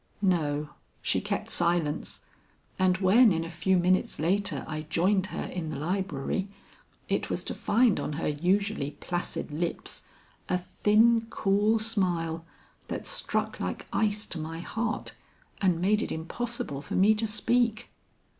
No, 0.23 0.69
she 1.03 1.21
kept 1.21 1.51
silence, 1.51 2.21
and 2.79 2.97
when 2.97 3.31
in 3.31 3.43
a 3.43 3.51
few 3.51 3.77
minutes 3.77 4.17
later 4.19 4.65
I 4.67 4.87
joined 4.89 5.27
her 5.27 5.43
in 5.43 5.69
the 5.69 5.75
library, 5.75 6.47
it 7.07 7.29
was 7.29 7.43
to 7.43 7.53
find 7.53 7.99
on 7.99 8.13
her 8.13 8.27
usually 8.27 8.97
placid 8.99 9.51
lips, 9.51 10.01
a 10.49 10.57
thin 10.57 11.27
cool 11.29 11.77
smile 11.77 12.43
that 12.87 13.05
struck 13.05 13.59
like 13.59 13.85
ice 13.93 14.25
to 14.25 14.39
my 14.39 14.61
heart, 14.61 15.13
and 15.61 15.79
made 15.79 16.01
it 16.01 16.11
impossible 16.11 16.81
for 16.81 16.95
me 16.95 17.13
to 17.13 17.27
speak. 17.27 17.89